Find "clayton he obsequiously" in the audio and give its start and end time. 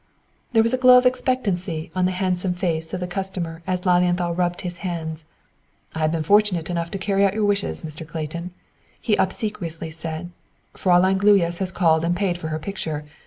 8.07-9.91